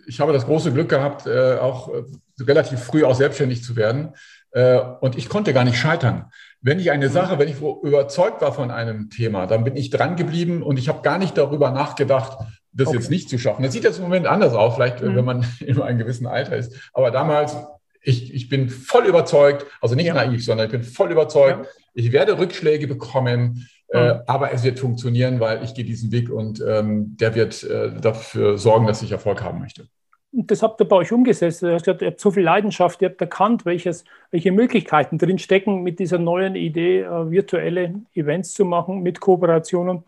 [0.07, 2.05] ich habe das große Glück gehabt, äh, auch äh,
[2.41, 4.15] relativ früh auch selbstständig zu werden.
[4.55, 6.27] Äh, und ich konnte gar nicht scheitern.
[6.61, 10.15] Wenn ich eine Sache, wenn ich überzeugt war von einem Thema, dann bin ich dran
[10.17, 12.39] geblieben und ich habe gar nicht darüber nachgedacht,
[12.73, 12.97] das okay.
[12.97, 13.65] jetzt nicht zu schaffen.
[13.65, 15.17] Das sieht jetzt im Moment anders aus, vielleicht mhm.
[15.17, 16.91] wenn man in einem gewissen Alter ist.
[16.93, 17.57] Aber damals,
[18.01, 20.15] ich, ich bin voll überzeugt, also nicht ja.
[20.15, 21.71] naiv, sondern ich bin voll überzeugt, ja.
[21.95, 23.99] ich werde Rückschläge bekommen, mhm.
[23.99, 27.91] äh, aber es wird funktionieren, weil ich gehe diesen Weg und ähm, der wird äh,
[28.01, 29.89] dafür sorgen, dass ich Erfolg haben möchte
[30.37, 31.63] das habt ihr bei euch umgesetzt.
[31.63, 36.19] Ihr habt so viel Leidenschaft, ihr habt erkannt, welches, welche Möglichkeiten drin stecken, mit dieser
[36.19, 40.03] neuen Idee, äh, virtuelle Events zu machen, mit Kooperationen.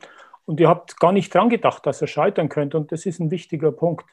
[0.44, 2.74] Und ihr habt gar nicht dran gedacht, dass ihr scheitern könnt.
[2.74, 4.06] Und das ist ein wichtiger Punkt.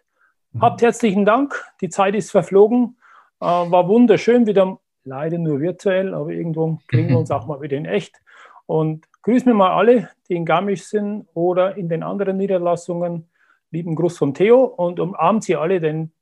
[0.51, 0.61] Mhm.
[0.61, 1.59] Habt herzlichen Dank.
[1.81, 2.97] Die Zeit ist verflogen.
[3.39, 7.77] Äh, war wunderschön, wieder leider nur virtuell, aber irgendwo kriegen wir uns auch mal wieder
[7.77, 8.21] in echt.
[8.67, 13.27] Und grüßen wir mal alle, die in Garmisch sind oder in den anderen Niederlassungen
[13.73, 16.13] lieben Gruß von Theo und umarmt sie alle, denn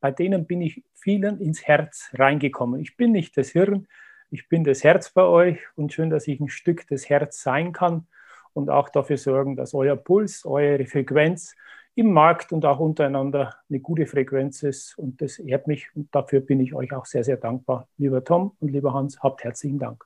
[0.00, 2.80] bei denen bin ich vielen ins Herz reingekommen.
[2.80, 3.86] Ich bin nicht das Hirn,
[4.30, 7.72] ich bin das Herz bei euch und schön, dass ich ein Stück des Herz sein
[7.72, 8.06] kann
[8.54, 11.54] und auch dafür sorgen, dass euer Puls, eure Frequenz
[11.94, 14.96] im Markt und auch untereinander eine gute Frequenz ist.
[14.96, 17.88] Und das ehrt mich und dafür bin ich euch auch sehr, sehr dankbar.
[17.98, 20.04] Lieber Tom und lieber Hans, habt herzlichen Dank.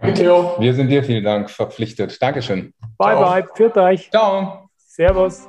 [0.00, 0.54] Danke, Theo.
[0.58, 2.20] Wir sind dir vielen Dank verpflichtet.
[2.20, 2.72] Dankeschön.
[2.98, 3.30] Bye, Ciao.
[3.30, 3.44] bye.
[3.54, 4.10] Führt euch.
[4.10, 4.68] Ciao.
[4.76, 5.48] Servus.